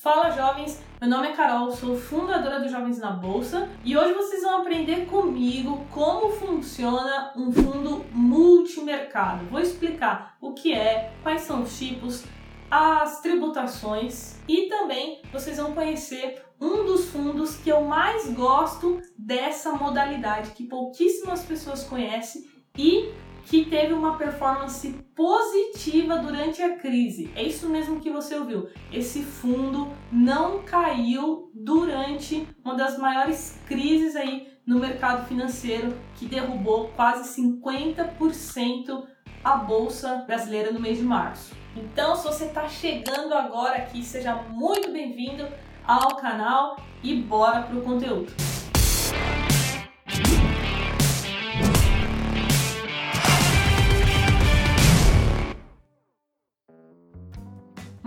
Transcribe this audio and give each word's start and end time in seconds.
Fala 0.00 0.30
jovens, 0.30 0.80
meu 1.00 1.10
nome 1.10 1.26
é 1.26 1.32
Carol, 1.32 1.72
sou 1.72 1.96
fundadora 1.96 2.60
do 2.60 2.68
Jovens 2.68 3.00
na 3.00 3.10
Bolsa 3.10 3.68
e 3.84 3.96
hoje 3.96 4.14
vocês 4.14 4.44
vão 4.44 4.58
aprender 4.58 5.06
comigo 5.06 5.84
como 5.90 6.30
funciona 6.30 7.32
um 7.36 7.50
fundo 7.50 8.06
multimercado. 8.12 9.46
Vou 9.46 9.58
explicar 9.58 10.36
o 10.40 10.52
que 10.52 10.72
é, 10.72 11.12
quais 11.24 11.40
são 11.40 11.62
os 11.62 11.76
tipos, 11.76 12.22
as 12.70 13.20
tributações 13.20 14.38
e 14.46 14.68
também 14.68 15.20
vocês 15.32 15.56
vão 15.56 15.74
conhecer 15.74 16.44
um 16.60 16.84
dos 16.84 17.06
fundos 17.06 17.56
que 17.56 17.68
eu 17.68 17.80
mais 17.80 18.32
gosto 18.32 19.02
dessa 19.18 19.72
modalidade, 19.72 20.52
que 20.52 20.62
pouquíssimas 20.62 21.44
pessoas 21.44 21.82
conhecem 21.82 22.48
e 22.76 23.12
que 23.48 23.64
teve 23.64 23.94
uma 23.94 24.18
performance 24.18 24.90
positiva 25.16 26.18
durante 26.18 26.62
a 26.62 26.76
crise. 26.76 27.30
É 27.34 27.42
isso 27.42 27.66
mesmo 27.68 27.98
que 27.98 28.10
você 28.10 28.36
ouviu. 28.36 28.68
Esse 28.92 29.22
fundo 29.22 29.88
não 30.12 30.62
caiu 30.62 31.50
durante 31.54 32.46
uma 32.62 32.74
das 32.74 32.98
maiores 32.98 33.58
crises 33.66 34.14
aí 34.14 34.48
no 34.66 34.78
mercado 34.78 35.26
financeiro, 35.26 35.96
que 36.16 36.26
derrubou 36.26 36.88
quase 36.94 37.42
50% 37.42 39.06
a 39.42 39.56
bolsa 39.56 40.24
brasileira 40.26 40.70
no 40.70 40.78
mês 40.78 40.98
de 40.98 41.04
março. 41.04 41.54
Então, 41.74 42.14
se 42.16 42.24
você 42.24 42.44
está 42.44 42.68
chegando 42.68 43.32
agora 43.32 43.78
aqui, 43.78 44.04
seja 44.04 44.34
muito 44.34 44.92
bem-vindo 44.92 45.48
ao 45.86 46.16
canal 46.16 46.76
e 47.02 47.14
bora 47.14 47.62
pro 47.62 47.80
conteúdo. 47.80 48.57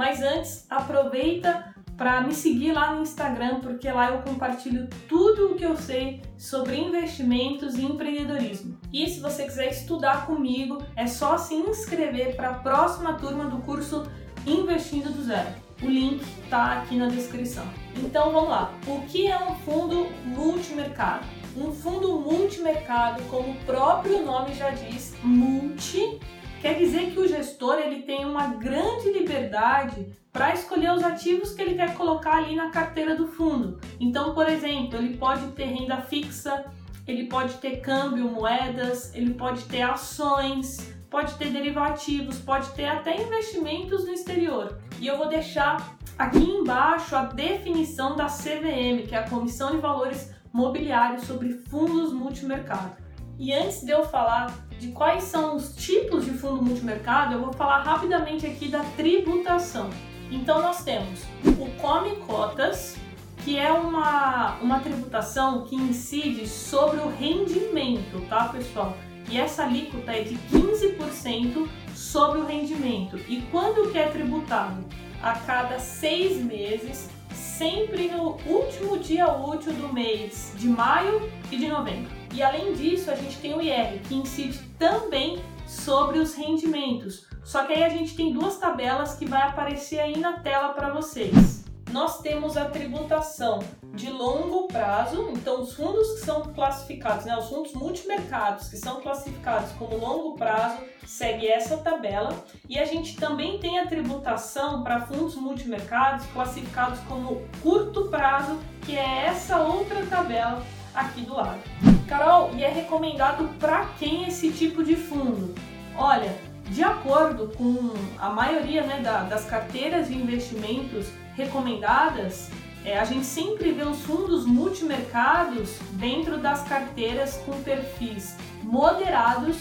Mas 0.01 0.19
antes, 0.19 0.65
aproveita 0.67 1.75
para 1.95 2.21
me 2.21 2.33
seguir 2.33 2.71
lá 2.71 2.95
no 2.95 3.03
Instagram, 3.03 3.59
porque 3.59 3.87
lá 3.91 4.09
eu 4.09 4.23
compartilho 4.23 4.89
tudo 5.07 5.51
o 5.51 5.55
que 5.55 5.63
eu 5.63 5.77
sei 5.77 6.23
sobre 6.39 6.75
investimentos 6.75 7.75
e 7.75 7.85
empreendedorismo. 7.85 8.79
E 8.91 9.07
se 9.07 9.19
você 9.19 9.43
quiser 9.43 9.69
estudar 9.69 10.25
comigo, 10.25 10.79
é 10.95 11.05
só 11.05 11.37
se 11.37 11.53
inscrever 11.53 12.35
para 12.35 12.49
a 12.49 12.53
próxima 12.55 13.13
turma 13.13 13.45
do 13.45 13.57
curso 13.57 14.07
Investindo 14.43 15.13
do 15.13 15.21
Zero. 15.21 15.49
O 15.83 15.85
link 15.85 16.23
está 16.45 16.79
aqui 16.79 16.95
na 16.95 17.05
descrição. 17.05 17.67
Então 17.95 18.31
vamos 18.31 18.49
lá. 18.49 18.73
O 18.87 19.01
que 19.01 19.27
é 19.27 19.37
um 19.37 19.53
fundo 19.57 20.07
multimercado? 20.25 21.27
Um 21.55 21.71
fundo 21.71 22.19
multimercado, 22.19 23.21
como 23.29 23.51
o 23.51 23.65
próprio 23.67 24.25
nome 24.25 24.55
já 24.55 24.71
diz, 24.71 25.15
multi 25.21 26.19
Quer 26.61 26.75
dizer 26.75 27.09
que 27.11 27.19
o 27.19 27.27
gestor 27.27 27.79
ele 27.79 28.03
tem 28.03 28.23
uma 28.23 28.49
grande 28.49 29.11
liberdade 29.11 30.15
para 30.31 30.53
escolher 30.53 30.91
os 30.91 31.03
ativos 31.03 31.53
que 31.53 31.61
ele 31.63 31.73
quer 31.73 31.95
colocar 31.95 32.37
ali 32.37 32.55
na 32.55 32.69
carteira 32.69 33.15
do 33.15 33.27
fundo. 33.27 33.79
Então, 33.99 34.35
por 34.35 34.47
exemplo, 34.47 34.99
ele 34.99 35.17
pode 35.17 35.47
ter 35.53 35.65
renda 35.65 35.97
fixa, 35.97 36.65
ele 37.07 37.25
pode 37.25 37.55
ter 37.55 37.77
câmbio, 37.77 38.29
moedas, 38.29 39.11
ele 39.15 39.33
pode 39.33 39.63
ter 39.63 39.81
ações, 39.81 40.93
pode 41.09 41.33
ter 41.33 41.49
derivativos, 41.49 42.37
pode 42.37 42.69
ter 42.73 42.85
até 42.85 43.19
investimentos 43.19 44.05
no 44.05 44.11
exterior. 44.11 44.77
E 44.99 45.07
eu 45.07 45.17
vou 45.17 45.27
deixar 45.27 45.97
aqui 46.15 46.43
embaixo 46.43 47.15
a 47.15 47.23
definição 47.23 48.15
da 48.15 48.27
CVM, 48.27 49.07
que 49.07 49.15
é 49.15 49.17
a 49.17 49.27
Comissão 49.27 49.71
de 49.71 49.77
Valores 49.77 50.31
Mobiliários 50.53 51.23
sobre 51.23 51.53
Fundos 51.53 52.13
Multimercado. 52.13 52.97
E 53.39 53.51
antes 53.51 53.81
de 53.81 53.91
eu 53.91 54.03
falar 54.03 54.69
de 54.81 54.87
quais 54.87 55.25
são 55.25 55.55
os 55.55 55.75
tipos 55.75 56.25
de 56.25 56.31
fundo 56.31 56.59
multimercado, 56.59 57.35
eu 57.35 57.41
vou 57.41 57.53
falar 57.53 57.83
rapidamente 57.83 58.47
aqui 58.47 58.67
da 58.67 58.79
tributação. 58.97 59.91
Então 60.31 60.59
nós 60.59 60.83
temos 60.83 61.21
o 61.45 61.69
Come 61.79 62.15
Cotas, 62.15 62.97
que 63.43 63.59
é 63.59 63.71
uma, 63.71 64.55
uma 64.59 64.79
tributação 64.79 65.65
que 65.65 65.75
incide 65.75 66.47
sobre 66.47 66.99
o 66.99 67.09
rendimento, 67.09 68.27
tá 68.27 68.45
pessoal? 68.45 68.97
E 69.29 69.39
essa 69.39 69.65
alíquota 69.65 70.13
é 70.13 70.23
de 70.23 70.35
15% 70.51 71.67
sobre 71.93 72.39
o 72.39 72.45
rendimento. 72.47 73.17
E 73.29 73.43
quando 73.51 73.91
que 73.91 73.99
é 73.99 74.07
tributado? 74.07 74.83
A 75.21 75.33
cada 75.33 75.77
seis 75.77 76.43
meses, 76.43 77.07
sempre 77.31 78.07
no 78.07 78.35
último 78.47 78.97
dia 78.97 79.31
útil 79.31 79.73
do 79.73 79.93
mês 79.93 80.53
de 80.57 80.67
maio 80.67 81.31
e 81.51 81.57
de 81.57 81.67
novembro. 81.67 82.20
E 82.33 82.41
além 82.41 82.73
disso, 82.73 83.11
a 83.11 83.15
gente 83.15 83.37
tem 83.37 83.53
o 83.53 83.61
IR, 83.61 83.99
que 84.07 84.15
incide 84.15 84.59
também 84.79 85.43
sobre 85.67 86.19
os 86.19 86.33
rendimentos. 86.33 87.25
Só 87.43 87.63
que 87.63 87.73
aí 87.73 87.83
a 87.83 87.89
gente 87.89 88.15
tem 88.15 88.31
duas 88.31 88.57
tabelas 88.57 89.15
que 89.15 89.25
vai 89.25 89.41
aparecer 89.41 89.99
aí 89.99 90.17
na 90.17 90.39
tela 90.39 90.69
para 90.69 90.93
vocês. 90.93 91.65
Nós 91.91 92.21
temos 92.21 92.55
a 92.55 92.65
tributação 92.65 93.59
de 93.93 94.09
longo 94.09 94.67
prazo, 94.67 95.29
então 95.33 95.61
os 95.61 95.73
fundos 95.73 96.11
que 96.13 96.25
são 96.25 96.41
classificados, 96.53 97.25
né, 97.25 97.37
os 97.37 97.49
fundos 97.49 97.73
multimercados 97.73 98.69
que 98.69 98.77
são 98.77 99.01
classificados 99.01 99.73
como 99.73 99.97
longo 99.97 100.35
prazo, 100.35 100.77
segue 101.05 101.47
essa 101.47 101.75
tabela. 101.77 102.33
E 102.69 102.79
a 102.79 102.85
gente 102.85 103.17
também 103.17 103.59
tem 103.59 103.79
a 103.79 103.87
tributação 103.87 104.83
para 104.83 105.01
fundos 105.01 105.35
multimercados 105.35 106.25
classificados 106.27 106.99
como 107.01 107.41
curto 107.61 108.05
prazo, 108.05 108.57
que 108.85 108.95
é 108.95 109.25
essa 109.25 109.57
outra 109.57 110.05
tabela 110.05 110.63
aqui 110.93 111.21
do 111.21 111.35
lado. 111.35 111.90
Carol, 112.11 112.51
e 112.57 112.61
é 112.61 112.67
recomendado 112.69 113.47
para 113.57 113.85
quem 113.97 114.27
esse 114.27 114.51
tipo 114.51 114.83
de 114.83 114.97
fundo? 114.97 115.55
Olha, 115.95 116.35
de 116.65 116.83
acordo 116.83 117.53
com 117.55 117.93
a 118.19 118.29
maioria 118.29 118.83
né, 118.83 118.99
da, 118.99 119.23
das 119.23 119.45
carteiras 119.45 120.09
de 120.09 120.15
investimentos 120.15 121.07
recomendadas, 121.37 122.51
é, 122.83 122.99
a 122.99 123.05
gente 123.05 123.25
sempre 123.25 123.71
vê 123.71 123.83
os 123.83 124.01
fundos 124.01 124.45
multimercados 124.45 125.79
dentro 125.93 126.37
das 126.37 126.63
carteiras 126.63 127.37
com 127.45 127.63
perfis 127.63 128.35
moderados 128.61 129.55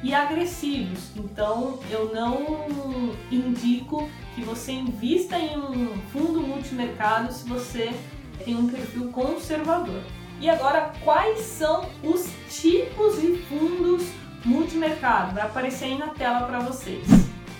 e 0.00 0.14
agressivos. 0.14 1.10
Então, 1.16 1.80
eu 1.90 2.14
não 2.14 2.70
indico 3.32 4.08
que 4.36 4.42
você 4.42 4.70
invista 4.70 5.36
em 5.36 5.58
um 5.58 6.00
fundo 6.12 6.40
multimercado 6.40 7.32
se 7.32 7.48
você 7.48 7.92
tem 8.44 8.54
um 8.54 8.68
perfil 8.68 9.10
conservador. 9.10 10.04
E 10.40 10.50
agora, 10.50 10.92
quais 11.02 11.40
são 11.40 11.88
os 12.02 12.28
tipos 12.50 13.20
de 13.20 13.38
fundos 13.44 14.04
multimercado? 14.44 15.34
Vai 15.34 15.44
aparecer 15.44 15.86
aí 15.86 15.98
na 15.98 16.08
tela 16.08 16.46
para 16.46 16.60
vocês. 16.60 17.06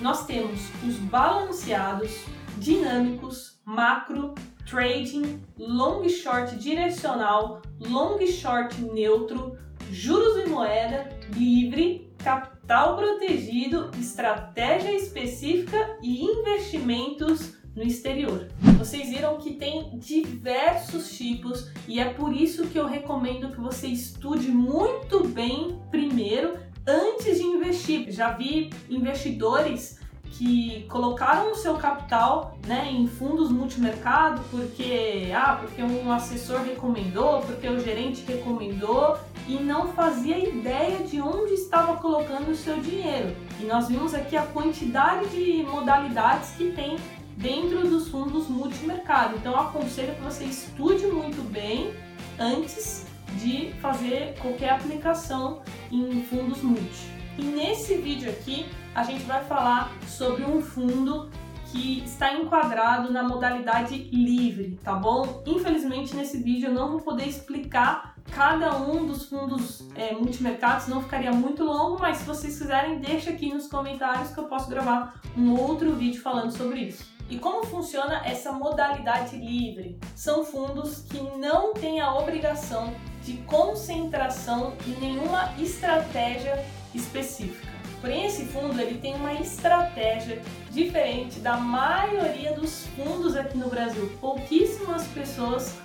Nós 0.00 0.26
temos 0.26 0.60
os 0.86 0.96
balanceados, 0.96 2.24
dinâmicos, 2.58 3.58
macro, 3.64 4.34
trading, 4.68 5.40
long 5.58 6.06
short 6.08 6.54
direcional, 6.56 7.62
long 7.80 8.18
short 8.26 8.78
neutro, 8.82 9.56
juros 9.90 10.44
e 10.44 10.48
moeda, 10.48 11.08
livre, 11.34 12.12
capital 12.18 12.96
protegido, 12.96 13.90
estratégia 13.98 14.92
específica 14.92 15.96
e 16.02 16.22
investimentos 16.22 17.55
no 17.76 17.82
exterior. 17.82 18.48
Vocês 18.78 19.10
viram 19.10 19.36
que 19.36 19.52
tem 19.52 19.98
diversos 19.98 21.10
tipos 21.16 21.70
e 21.86 22.00
é 22.00 22.06
por 22.06 22.34
isso 22.34 22.66
que 22.66 22.78
eu 22.78 22.86
recomendo 22.86 23.50
que 23.50 23.60
você 23.60 23.86
estude 23.86 24.48
muito 24.48 25.28
bem 25.28 25.78
primeiro 25.90 26.54
antes 26.86 27.36
de 27.38 27.44
investir. 27.44 28.10
Já 28.10 28.32
vi 28.32 28.70
investidores 28.88 30.00
que 30.30 30.86
colocaram 30.88 31.52
o 31.52 31.54
seu 31.54 31.74
capital 31.76 32.58
né, 32.66 32.90
em 32.90 33.06
fundos 33.06 33.50
multimercado 33.50 34.42
porque, 34.50 35.30
ah, 35.34 35.58
porque 35.60 35.82
um 35.82 36.10
assessor 36.12 36.62
recomendou, 36.62 37.40
porque 37.42 37.66
o 37.68 37.80
gerente 37.80 38.24
recomendou 38.26 39.16
e 39.48 39.54
não 39.54 39.88
fazia 39.92 40.38
ideia 40.38 40.98
de 40.98 41.20
onde 41.20 41.54
estava 41.54 41.96
colocando 41.96 42.50
o 42.50 42.56
seu 42.56 42.78
dinheiro. 42.80 43.34
E 43.60 43.64
nós 43.64 43.88
vimos 43.88 44.12
aqui 44.12 44.36
a 44.36 44.42
quantidade 44.42 45.28
de 45.28 45.62
modalidades 45.62 46.50
que 46.50 46.72
tem 46.72 46.96
dentro 47.36 47.88
dos 47.88 48.08
fundos 48.08 48.48
multimercado. 48.48 49.36
Então, 49.36 49.54
aconselho 49.54 50.14
que 50.14 50.22
você 50.22 50.44
estude 50.44 51.06
muito 51.06 51.42
bem 51.50 51.94
antes 52.38 53.06
de 53.40 53.72
fazer 53.80 54.34
qualquer 54.40 54.70
aplicação 54.70 55.62
em 55.90 56.22
fundos 56.22 56.62
multi. 56.62 57.16
E 57.38 57.42
nesse 57.42 57.96
vídeo 57.96 58.30
aqui, 58.30 58.66
a 58.94 59.02
gente 59.02 59.24
vai 59.24 59.44
falar 59.44 59.92
sobre 60.06 60.44
um 60.44 60.62
fundo 60.62 61.28
que 61.70 62.02
está 62.04 62.32
enquadrado 62.32 63.12
na 63.12 63.22
modalidade 63.22 63.96
livre, 64.10 64.78
tá 64.82 64.94
bom? 64.94 65.42
Infelizmente, 65.46 66.14
nesse 66.16 66.42
vídeo 66.42 66.68
eu 66.68 66.72
não 66.72 66.92
vou 66.92 67.00
poder 67.00 67.28
explicar 67.28 68.14
cada 68.32 68.76
um 68.78 69.06
dos 69.06 69.28
fundos 69.28 69.86
é, 69.94 70.14
multimercados, 70.14 70.88
não 70.88 71.02
ficaria 71.02 71.32
muito 71.32 71.64
longo, 71.64 71.98
mas 72.00 72.18
se 72.18 72.24
vocês 72.24 72.58
quiserem, 72.58 72.98
deixa 72.98 73.30
aqui 73.30 73.52
nos 73.52 73.66
comentários 73.66 74.30
que 74.30 74.38
eu 74.38 74.44
posso 74.44 74.68
gravar 74.70 75.20
um 75.36 75.58
outro 75.58 75.92
vídeo 75.94 76.22
falando 76.22 76.50
sobre 76.50 76.80
isso. 76.80 77.15
E 77.28 77.38
como 77.38 77.66
funciona 77.66 78.22
essa 78.24 78.52
modalidade 78.52 79.36
livre? 79.36 79.98
São 80.14 80.44
fundos 80.44 81.02
que 81.02 81.20
não 81.38 81.74
têm 81.74 82.00
a 82.00 82.14
obrigação 82.14 82.94
de 83.24 83.38
concentração 83.38 84.74
em 84.86 85.00
nenhuma 85.00 85.52
estratégia 85.58 86.64
específica. 86.94 87.66
Porém, 88.00 88.26
esse 88.26 88.44
fundo 88.44 88.80
ele 88.80 88.98
tem 88.98 89.14
uma 89.16 89.32
estratégia 89.32 90.40
diferente 90.70 91.40
da 91.40 91.56
maioria 91.56 92.52
dos 92.52 92.86
fundos 92.88 93.34
aqui 93.34 93.58
no 93.58 93.68
Brasil. 93.68 94.08
Pouquíssimas 94.20 95.04
pessoas 95.08 95.76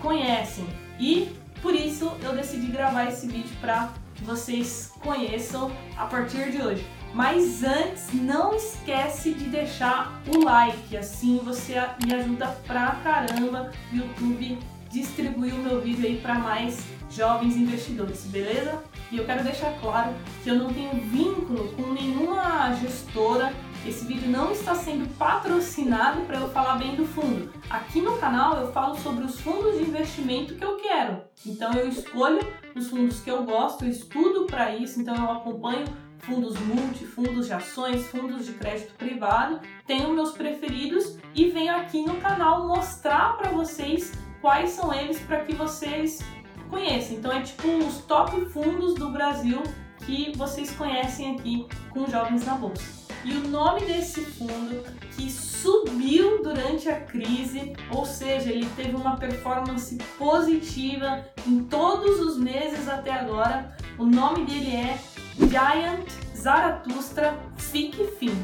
conhecem 0.00 0.66
e 0.98 1.32
por 1.62 1.74
isso 1.74 2.12
eu 2.22 2.34
decidi 2.34 2.66
gravar 2.66 3.04
esse 3.04 3.28
vídeo 3.28 3.56
para 3.60 3.92
vocês 4.22 4.92
conheçam 5.00 5.70
a 5.96 6.06
partir 6.06 6.50
de 6.50 6.60
hoje. 6.60 6.97
Mas 7.14 7.64
antes, 7.64 8.12
não 8.12 8.54
esquece 8.54 9.32
de 9.32 9.44
deixar 9.44 10.20
o 10.28 10.44
like, 10.44 10.96
assim 10.96 11.40
você 11.44 11.74
me 12.04 12.14
ajuda 12.14 12.48
pra 12.66 12.96
caramba 13.02 13.72
YouTube 13.92 14.58
distribuir 14.90 15.54
o 15.54 15.58
meu 15.58 15.80
vídeo 15.80 16.06
aí 16.06 16.18
para 16.18 16.34
mais 16.34 16.84
jovens 17.10 17.56
investidores, 17.56 18.24
beleza? 18.24 18.82
E 19.10 19.16
eu 19.16 19.24
quero 19.24 19.42
deixar 19.42 19.72
claro 19.80 20.14
que 20.42 20.50
eu 20.50 20.56
não 20.56 20.72
tenho 20.72 20.92
vínculo 21.06 21.72
com 21.72 21.92
nenhuma 21.92 22.74
gestora. 22.74 23.52
Esse 23.86 24.04
vídeo 24.04 24.28
não 24.28 24.52
está 24.52 24.74
sendo 24.74 25.08
patrocinado 25.16 26.22
para 26.22 26.38
eu 26.38 26.48
falar 26.50 26.76
bem 26.76 26.94
do 26.94 27.06
fundo. 27.06 27.50
Aqui 27.70 28.02
no 28.02 28.18
canal 28.18 28.58
eu 28.58 28.72
falo 28.72 28.96
sobre 28.98 29.24
os 29.24 29.40
fundos 29.40 29.78
de 29.78 29.84
investimento 29.84 30.54
que 30.54 30.64
eu 30.64 30.76
quero. 30.76 31.22
Então 31.46 31.72
eu 31.72 31.88
escolho 31.88 32.40
os 32.74 32.88
fundos 32.88 33.20
que 33.20 33.30
eu 33.30 33.44
gosto, 33.44 33.84
eu 33.84 33.90
estudo 33.90 34.44
para 34.46 34.74
isso, 34.74 35.00
então 35.00 35.14
eu 35.14 35.30
acompanho 35.30 35.86
fundos 36.20 36.58
multi, 36.60 37.04
fundos 37.04 37.46
de 37.46 37.52
ações, 37.52 38.06
fundos 38.08 38.46
de 38.46 38.52
crédito 38.52 38.94
privado, 38.94 39.60
tenho 39.86 40.12
meus 40.12 40.32
preferidos 40.32 41.16
e 41.34 41.48
venho 41.48 41.74
aqui 41.74 42.02
no 42.02 42.16
canal 42.16 42.66
mostrar 42.66 43.36
para 43.36 43.50
vocês 43.50 44.12
quais 44.40 44.70
são 44.70 44.92
eles 44.92 45.18
para 45.20 45.40
que 45.44 45.54
vocês 45.54 46.20
conheçam. 46.68 47.16
Então 47.16 47.32
é 47.32 47.42
tipo 47.42 47.68
os 47.68 47.98
top 47.98 48.44
fundos 48.46 48.94
do 48.94 49.10
Brasil 49.10 49.62
que 50.04 50.32
vocês 50.36 50.70
conhecem 50.70 51.36
aqui 51.36 51.66
com 51.90 52.06
jovens 52.06 52.44
na 52.44 52.54
bolsa. 52.54 53.08
E 53.24 53.32
o 53.32 53.48
nome 53.48 53.80
desse 53.80 54.20
fundo 54.20 54.84
que 55.16 55.30
subiu 55.30 56.42
durante 56.42 56.88
a 56.88 57.00
crise, 57.00 57.74
ou 57.90 58.06
seja, 58.06 58.50
ele 58.50 58.68
teve 58.76 58.94
uma 58.94 59.16
performance 59.16 59.98
positiva 60.16 61.24
em 61.46 61.64
todos 61.64 62.20
os 62.20 62.38
meses 62.38 62.88
até 62.88 63.12
agora. 63.12 63.76
O 63.98 64.06
nome 64.06 64.44
dele 64.44 64.76
é 64.76 64.98
Giant 65.46 66.08
Zaratustra 66.36 67.38
FIC 67.56 68.06
Fin. 68.18 68.36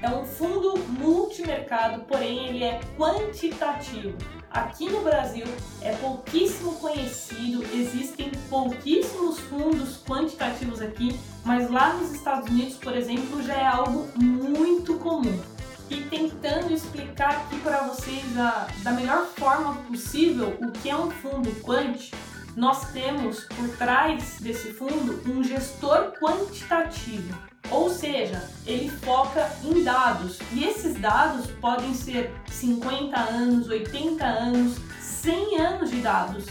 É 0.00 0.08
um 0.10 0.24
fundo 0.24 0.78
multimercado, 0.98 2.02
porém 2.02 2.46
ele 2.48 2.64
é 2.64 2.80
quantitativo. 2.96 4.16
Aqui 4.50 4.88
no 4.88 5.02
Brasil 5.02 5.44
é 5.82 5.92
pouquíssimo 5.96 6.72
conhecido, 6.76 7.62
existem 7.74 8.30
pouquíssimos 8.48 9.38
fundos 9.40 10.02
quantitativos 10.04 10.80
aqui, 10.80 11.18
mas 11.44 11.70
lá 11.70 11.92
nos 11.94 12.12
Estados 12.12 12.48
Unidos, 12.48 12.76
por 12.76 12.96
exemplo, 12.96 13.42
já 13.42 13.54
é 13.54 13.66
algo 13.66 14.08
muito 14.16 14.94
comum. 14.98 15.38
E 15.90 15.96
tentando 16.02 16.72
explicar 16.72 17.30
aqui 17.30 17.58
para 17.60 17.88
vocês 17.88 18.38
a, 18.38 18.68
da 18.82 18.92
melhor 18.92 19.26
forma 19.36 19.74
possível 19.88 20.56
o 20.60 20.70
que 20.70 20.88
é 20.88 20.96
um 20.96 21.10
fundo 21.10 21.50
quant, 21.62 22.10
nós 22.58 22.90
temos 22.90 23.44
por 23.44 23.68
trás 23.76 24.38
desse 24.40 24.72
fundo 24.72 25.22
um 25.30 25.44
gestor 25.44 26.12
quantitativo. 26.20 27.38
Ou 27.70 27.88
seja, 27.88 28.42
ele 28.66 28.90
foca 28.90 29.48
em 29.62 29.84
dados 29.84 30.40
e 30.52 30.64
esses 30.64 30.98
dados 30.98 31.46
podem 31.60 31.94
ser 31.94 32.34
50 32.50 33.16
anos, 33.16 33.68
80 33.68 34.24
anos, 34.24 34.76
100 35.00 35.60
anos 35.60 35.90
de 35.90 36.00
dados. 36.00 36.46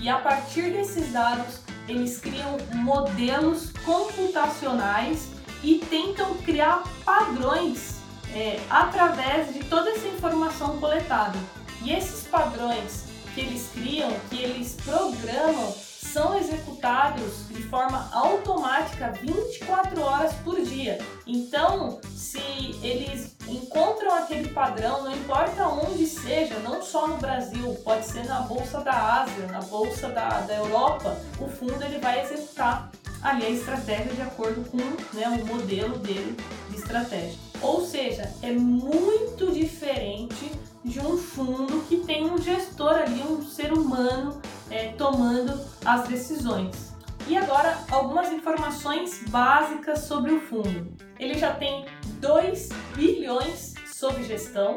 E 0.00 0.08
a 0.08 0.18
partir 0.18 0.70
desses 0.70 1.12
dados, 1.12 1.58
eles 1.88 2.20
criam 2.20 2.56
modelos 2.74 3.72
computacionais 3.84 5.28
e 5.64 5.80
tentam 5.90 6.36
criar 6.36 6.84
padrões 7.04 7.96
é, 8.32 8.60
através 8.70 9.52
de 9.52 9.64
toda 9.64 9.90
essa 9.90 10.06
informação 10.06 10.78
coletada. 10.78 11.38
E 11.82 11.92
esses 11.92 12.28
padrões 12.28 13.07
que 13.38 13.44
eles 13.44 13.70
criam, 13.72 14.10
que 14.28 14.42
eles 14.42 14.76
programam, 14.84 15.72
são 15.72 16.36
executados 16.36 17.46
de 17.48 17.62
forma 17.62 18.08
automática 18.12 19.12
24 19.12 20.00
horas 20.00 20.32
por 20.42 20.60
dia. 20.60 20.98
Então, 21.24 22.00
se 22.16 22.40
eles 22.82 23.36
encontram 23.46 24.14
aquele 24.16 24.48
padrão, 24.48 25.04
não 25.04 25.12
importa 25.12 25.68
onde 25.68 26.04
seja, 26.06 26.58
não 26.60 26.82
só 26.82 27.06
no 27.06 27.18
Brasil, 27.18 27.74
pode 27.84 28.06
ser 28.06 28.24
na 28.26 28.40
bolsa 28.40 28.80
da 28.80 29.22
Ásia, 29.22 29.46
na 29.46 29.60
bolsa 29.60 30.08
da, 30.08 30.40
da 30.40 30.54
Europa, 30.56 31.16
o 31.38 31.46
fundo 31.46 31.80
ele 31.84 31.98
vai 31.98 32.24
executar 32.24 32.90
ali 33.22 33.46
a 33.46 33.50
estratégia 33.50 34.12
de 34.14 34.22
acordo 34.22 34.68
com 34.70 34.78
né, 35.16 35.28
o 35.28 35.46
modelo 35.46 35.96
dele 35.98 36.36
de 36.70 36.76
estratégia. 36.76 37.38
Ou 37.60 37.84
seja, 37.84 38.32
é 38.42 38.50
muito 38.52 39.52
diferente 39.52 40.52
de 40.88 41.00
um 41.00 41.18
fundo 41.18 41.84
que 41.86 41.98
tem 41.98 42.30
um 42.30 42.38
gestor 42.38 42.94
ali, 42.94 43.22
um 43.22 43.42
ser 43.42 43.72
humano 43.72 44.40
é, 44.70 44.88
tomando 44.92 45.60
as 45.84 46.08
decisões. 46.08 46.94
E 47.26 47.36
agora, 47.36 47.76
algumas 47.90 48.32
informações 48.32 49.22
básicas 49.28 50.00
sobre 50.00 50.32
o 50.32 50.40
fundo. 50.40 50.90
Ele 51.18 51.34
já 51.34 51.52
tem 51.54 51.84
2 52.20 52.70
bilhões 52.96 53.74
sob 53.92 54.22
gestão, 54.24 54.76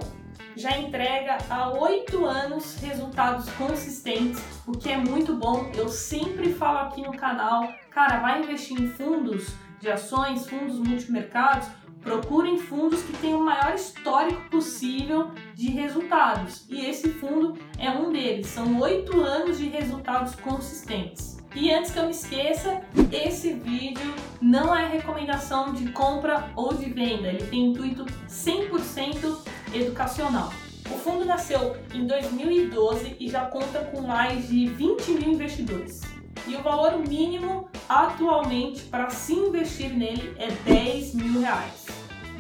já 0.56 0.78
entrega 0.78 1.38
há 1.50 1.70
oito 1.70 2.26
anos 2.26 2.76
resultados 2.76 3.50
consistentes, 3.52 4.44
o 4.68 4.74
que 4.74 4.90
é 4.90 4.98
muito 4.98 5.34
bom. 5.36 5.72
Eu 5.74 5.88
sempre 5.88 6.54
falo 6.54 6.90
aqui 6.90 7.02
no 7.02 7.16
canal, 7.16 7.70
cara, 7.90 8.20
vai 8.20 8.42
investir 8.42 8.80
em 8.82 8.90
fundos 8.90 9.54
de 9.80 9.90
ações, 9.90 10.46
fundos 10.46 10.78
multimercados, 10.78 11.68
procurem 12.02 12.58
fundos 12.58 13.02
que 13.04 13.14
tenham 13.18 13.40
o 13.40 13.46
maior 13.46 13.74
histórico 13.76 14.50
possível 14.50 15.32
de 15.56 15.70
resultados. 15.70 16.66
E 16.70 16.86
esse 16.86 17.10
fundo 17.10 17.58
é 17.78 17.90
um 17.90 18.12
deles. 18.12 18.48
São 18.48 18.80
oito 18.80 19.22
anos 19.22 19.58
de 19.58 19.70
resultados 19.70 20.36
consistentes. 20.36 21.42
E 21.54 21.72
antes 21.72 21.92
que 21.92 22.00
eu 22.00 22.06
me 22.06 22.12
esqueça, 22.12 22.82
esse 23.12 23.54
vídeo 23.54 24.14
não 24.42 24.76
é 24.76 24.88
recomendação 24.88 25.74
de 25.74 25.92
compra 25.92 26.50
ou 26.56 26.74
de 26.74 26.90
venda, 26.90 27.28
ele 27.28 27.46
tem 27.46 27.66
intuito 27.72 28.06
100% 28.30 29.38
educacional. 29.74 30.52
O 30.90 30.98
fundo 30.98 31.26
nasceu 31.26 31.76
em 31.94 32.06
2012 32.08 33.18
e 33.20 33.30
já 33.30 33.46
conta 33.46 33.80
com 33.86 34.02
mais 34.02 34.48
de 34.48 34.68
20 34.68 35.12
mil 35.12 35.34
investidores. 35.34 36.02
E 36.48 36.56
o 36.56 36.64
valor 36.64 36.98
mínimo 36.98 37.70
atualmente 37.88 38.84
para 38.84 39.10
se 39.10 39.34
investir 39.34 39.94
nele 39.94 40.34
é 40.38 40.50
10 40.52 41.16
mil 41.16 41.42
reais. 41.42 41.81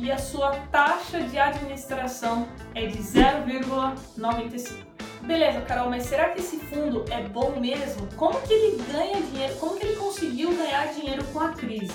E 0.02 0.12
a 0.12 0.18
sua 0.18 0.50
taxa 0.72 1.22
de 1.22 1.38
administração 1.38 2.48
é 2.74 2.88
de 2.88 2.98
0,95. 2.98 4.84
Beleza, 5.22 5.62
Carol, 5.62 5.92
mas 5.92 6.08
será 6.08 6.32
que 6.32 6.40
esse 6.40 6.58
fundo 6.58 7.06
é 7.12 7.22
bom 7.22 7.60
mesmo? 7.60 8.08
Como 8.16 8.42
que 8.42 8.52
ele 8.52 8.84
ganha 8.92 9.22
dinheiro? 9.22 9.56
Como 9.58 9.78
que 9.78 9.86
ele 9.86 9.98
conseguiu 9.98 10.58
ganhar 10.58 10.88
dinheiro 10.88 11.24
com 11.26 11.40
a 11.42 11.50
crise? 11.50 11.94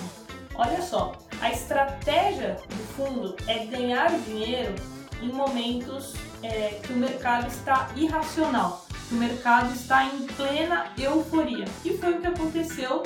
Olha 0.55 0.81
só, 0.81 1.17
a 1.41 1.51
estratégia 1.51 2.57
do 2.69 2.95
fundo 2.95 3.35
é 3.49 3.67
ganhar 3.67 4.17
dinheiro 4.21 4.73
em 5.21 5.33
momentos 5.33 6.15
é, 6.45 6.79
que 6.81 6.93
o 6.93 6.97
mercado 6.97 7.49
está 7.49 7.91
irracional, 7.97 8.87
que 9.09 9.17
o 9.17 9.19
mercado 9.19 9.75
está 9.75 10.05
em 10.05 10.29
plena 10.29 10.93
euforia. 10.97 11.65
E 11.85 11.99
foi 11.99 12.13
o 12.13 12.21
que 12.21 12.27
aconteceu 12.29 13.03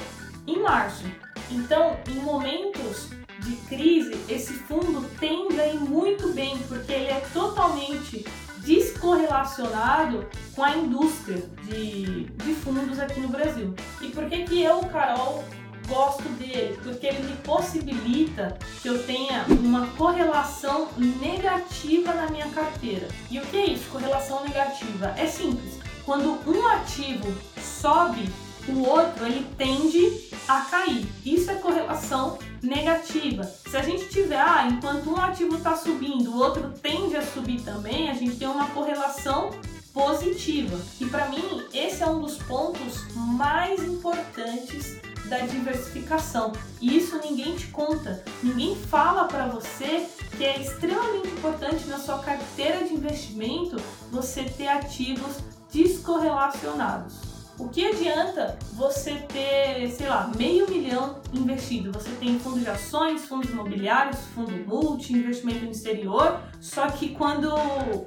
em 0.46 0.58
março. 0.60 1.04
Então, 1.50 1.96
em 2.06 2.16
momentos 2.16 3.08
de 3.40 3.56
crise, 3.68 4.16
esse 4.28 4.52
fundo 4.52 5.08
tende 5.18 5.60
a 5.60 5.66
ir 5.66 5.80
muito 5.80 6.32
bem, 6.32 6.58
porque 6.68 6.92
ele 6.92 7.08
é 7.08 7.20
totalmente 7.32 8.24
descorrelacionado 8.58 10.26
com 10.54 10.62
a 10.62 10.76
indústria 10.76 11.42
de, 11.64 12.24
de 12.24 12.54
fundos 12.54 12.98
aqui 12.98 13.20
no 13.20 13.28
Brasil. 13.28 13.74
E 14.00 14.08
por 14.08 14.28
que, 14.28 14.44
que 14.44 14.62
eu, 14.62 14.80
Carol, 14.86 15.44
gosto 15.88 16.28
dele? 16.38 16.78
Porque 16.82 17.06
ele 17.06 17.22
me 17.26 17.36
possibilita 17.38 18.58
que 18.82 18.88
eu 18.88 19.02
tenha 19.04 19.44
uma 19.48 19.86
correlação 19.88 20.88
negativa 20.96 22.12
na 22.12 22.28
minha 22.30 22.48
carteira. 22.50 23.08
E 23.30 23.38
o 23.38 23.42
que 23.42 23.56
é 23.56 23.66
isso, 23.66 23.90
correlação 23.90 24.44
negativa? 24.44 25.14
É 25.16 25.26
simples. 25.26 25.78
Quando 26.04 26.38
um 26.46 26.66
ativo 26.68 27.32
sobe, 27.60 28.28
o 28.68 28.86
outro 28.86 29.24
ele 29.24 29.46
tende 29.56 30.28
a 30.46 30.60
cair. 30.62 31.06
Isso 31.24 31.50
é 31.50 31.54
correlação 31.54 32.38
negativa. 32.62 33.44
Se 33.44 33.76
a 33.76 33.82
gente 33.82 34.08
tiver, 34.08 34.40
ah, 34.40 34.68
enquanto 34.70 35.10
um 35.10 35.16
ativo 35.16 35.56
está 35.56 35.76
subindo, 35.76 36.30
o 36.30 36.38
outro 36.38 36.72
tende 36.82 37.16
a 37.16 37.22
subir 37.24 37.62
também, 37.62 38.10
a 38.10 38.14
gente 38.14 38.36
tem 38.36 38.48
uma 38.48 38.66
correlação 38.66 39.50
positiva. 39.92 40.78
E 41.00 41.06
para 41.06 41.28
mim, 41.28 41.64
esse 41.72 42.02
é 42.02 42.06
um 42.06 42.20
dos 42.20 42.36
pontos 42.38 43.04
mais 43.14 43.82
importantes 43.82 45.00
da 45.26 45.38
diversificação. 45.38 46.52
E 46.80 46.96
isso 46.96 47.18
ninguém 47.18 47.56
te 47.56 47.68
conta, 47.68 48.22
ninguém 48.42 48.74
fala 48.74 49.24
para 49.24 49.46
você 49.46 50.06
que 50.36 50.44
é 50.44 50.60
extremamente 50.60 51.28
importante 51.28 51.86
na 51.86 51.98
sua 51.98 52.18
carteira 52.18 52.84
de 52.84 52.94
investimento 52.94 53.76
você 54.10 54.42
ter 54.44 54.68
ativos 54.68 55.36
descorrelacionados. 55.72 57.29
O 57.60 57.68
que 57.68 57.86
adianta 57.86 58.58
você 58.72 59.16
ter, 59.16 59.86
sei 59.90 60.08
lá, 60.08 60.32
meio 60.34 60.68
milhão 60.68 61.20
investido? 61.30 61.92
Você 61.92 62.10
tem 62.12 62.38
fundo 62.38 62.58
de 62.58 62.68
ações, 62.70 63.26
fundos 63.26 63.50
imobiliários, 63.50 64.18
fundo 64.34 64.52
multi, 64.66 65.12
investimento 65.12 65.66
no 65.66 65.70
exterior, 65.70 66.40
só 66.58 66.88
que 66.88 67.10
quando 67.10 67.54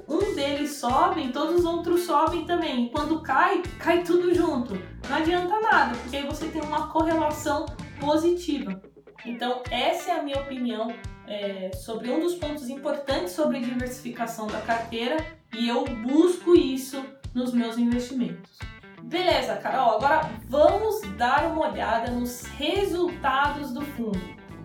um 0.08 0.34
deles 0.34 0.72
sobe, 0.72 1.28
todos 1.28 1.60
os 1.60 1.64
outros 1.64 2.00
sobem 2.00 2.44
também. 2.44 2.88
Quando 2.88 3.22
cai, 3.22 3.62
cai 3.78 4.02
tudo 4.02 4.34
junto. 4.34 4.74
Não 5.08 5.16
adianta 5.16 5.60
nada, 5.60 5.96
porque 5.98 6.16
aí 6.16 6.26
você 6.26 6.48
tem 6.48 6.60
uma 6.60 6.88
correlação 6.88 7.64
positiva. 8.00 8.82
Então, 9.24 9.62
essa 9.70 10.10
é 10.10 10.18
a 10.18 10.22
minha 10.24 10.40
opinião 10.40 10.92
é, 11.28 11.70
sobre 11.72 12.10
um 12.10 12.18
dos 12.18 12.34
pontos 12.34 12.68
importantes 12.68 13.32
sobre 13.32 13.60
diversificação 13.60 14.48
da 14.48 14.60
carteira 14.60 15.16
e 15.56 15.68
eu 15.68 15.84
busco 15.84 16.56
isso 16.56 17.02
nos 17.32 17.54
meus 17.54 17.78
investimentos. 17.78 18.73
Beleza, 19.04 19.56
Carol, 19.56 19.96
agora 19.96 20.30
vamos 20.48 21.02
dar 21.16 21.46
uma 21.46 21.68
olhada 21.68 22.10
nos 22.10 22.42
resultados 22.58 23.70
do 23.70 23.82
fundo. 23.82 24.18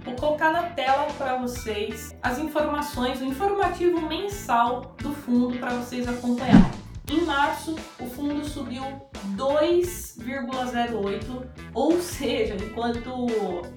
Vou 0.06 0.16
colocar 0.16 0.52
na 0.52 0.64
tela 0.64 1.08
para 1.18 1.36
vocês 1.36 2.16
as 2.24 2.40
informações, 2.40 3.22
o 3.22 3.26
informativo 3.26 4.02
mensal 4.02 4.96
do 5.00 5.14
fundo 5.14 5.60
para 5.60 5.72
vocês 5.72 6.08
acompanharem. 6.08 6.72
Em 7.12 7.26
março, 7.26 7.76
o 8.00 8.06
fundo 8.06 8.46
subiu 8.46 8.84
2,08, 9.36 11.46
ou 11.74 12.00
seja, 12.00 12.56
enquanto 12.56 13.28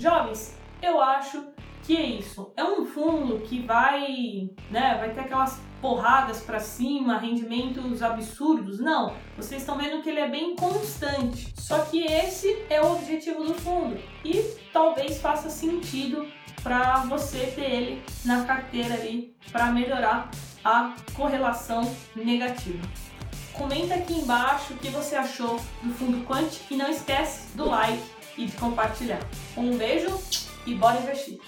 Jovens, 0.03 0.53
eu 0.81 1.01
acho 1.01 1.45
que 1.83 1.95
é 1.95 2.01
isso. 2.01 2.51
É 2.57 2.63
um 2.65 2.85
fundo 2.85 3.39
que 3.39 3.61
vai, 3.61 4.49
né, 4.69 4.97
vai 4.99 5.13
ter 5.13 5.21
aquelas 5.21 5.61
porradas 5.81 6.41
para 6.41 6.59
cima, 6.59 7.17
rendimentos 7.17 8.03
absurdos. 8.03 8.81
Não, 8.81 9.15
vocês 9.37 9.61
estão 9.61 9.77
vendo 9.77 10.03
que 10.03 10.09
ele 10.09 10.19
é 10.19 10.27
bem 10.27 10.57
constante. 10.57 11.53
Só 11.57 11.85
que 11.85 12.03
esse 12.03 12.65
é 12.69 12.81
o 12.81 12.95
objetivo 12.95 13.45
do 13.45 13.53
fundo 13.53 13.97
e 14.25 14.43
talvez 14.73 15.21
faça 15.21 15.49
sentido 15.49 16.27
para 16.61 16.97
você 17.05 17.53
ter 17.55 17.71
ele 17.71 18.03
na 18.25 18.43
carteira 18.43 18.95
ali 18.95 19.33
para 19.53 19.67
melhorar 19.67 20.29
a 20.65 20.95
correlação 21.13 21.81
negativa. 22.13 22.85
Comenta 23.53 23.95
aqui 23.95 24.15
embaixo 24.15 24.73
o 24.73 24.77
que 24.77 24.89
você 24.89 25.15
achou 25.15 25.61
do 25.81 25.93
fundo 25.93 26.25
Quant 26.25 26.59
e 26.69 26.75
não 26.75 26.89
esquece 26.89 27.55
do 27.55 27.69
like 27.69 28.03
e 28.37 28.45
de 28.45 28.57
compartilhar. 28.57 29.19
Um 29.55 29.77
beijo 29.77 30.19
e 30.65 30.75
bora 30.75 30.99
investir! 30.99 31.39